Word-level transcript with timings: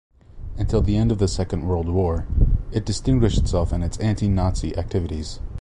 Until 0.57 0.81
the 0.81 0.97
end 0.97 1.11
of 1.11 1.19
the 1.19 1.27
Second 1.27 1.67
World 1.67 1.87
War, 1.87 2.25
it 2.71 2.87
distinguished 2.87 3.37
itself 3.37 3.71
in 3.71 3.83
its 3.83 3.99
anti-Nazi 3.99 4.75
activities. 4.75 5.39